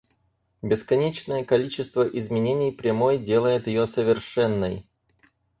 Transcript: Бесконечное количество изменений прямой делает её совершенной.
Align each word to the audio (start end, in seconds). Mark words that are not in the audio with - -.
Бесконечное 0.63 1.43
количество 1.45 2.01
изменений 2.07 2.71
прямой 2.71 3.19
делает 3.19 3.67
её 3.67 3.85
совершенной. 3.85 4.87